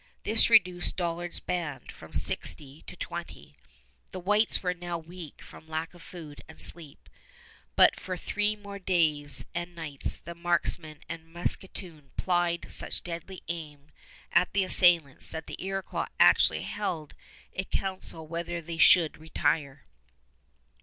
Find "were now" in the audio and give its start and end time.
4.63-4.97